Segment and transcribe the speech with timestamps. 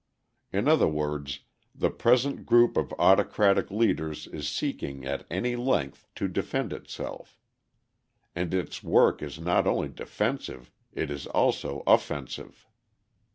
[0.51, 1.41] In other words,
[1.75, 7.39] the present group of autocratic leaders is seeking at any length to defend itself.
[8.35, 12.67] And its work is not only defensive, it is also offensive.